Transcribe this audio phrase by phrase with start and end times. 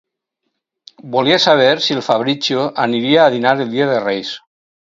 [1.15, 4.37] Volia saber si el Fabrizio aniria a dinar el dia de Reis.